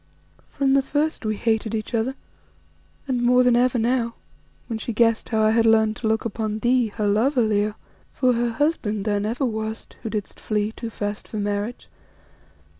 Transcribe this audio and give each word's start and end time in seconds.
From 0.49 0.73
the 0.73 0.81
first 0.81 1.27
we 1.27 1.35
hated 1.37 1.75
each 1.75 1.93
other, 1.93 2.15
and 3.07 3.21
more 3.21 3.43
than 3.43 3.55
ever 3.55 3.77
now, 3.77 4.15
when 4.65 4.79
she 4.79 4.93
guessed 4.93 5.29
how 5.29 5.43
I 5.43 5.51
had 5.51 5.67
learned 5.67 5.95
to 5.97 6.07
look 6.07 6.25
upon 6.25 6.57
thee, 6.57 6.87
her 6.95 7.07
lover, 7.07 7.43
Leo; 7.43 7.75
for 8.11 8.33
her 8.33 8.49
husband 8.49 9.05
thou 9.05 9.19
never 9.19 9.45
wast, 9.45 9.97
who 10.01 10.09
didst 10.09 10.39
flee 10.39 10.71
too 10.71 10.89
fast 10.89 11.27
for 11.27 11.37
marriage. 11.37 11.87